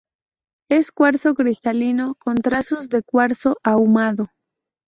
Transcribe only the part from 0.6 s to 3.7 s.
Es cuarzo cristalino, con trazos de cuarzo